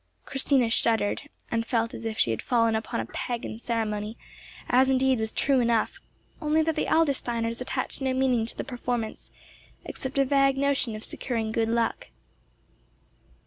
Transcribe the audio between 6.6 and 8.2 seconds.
that the Adlersteiners attached no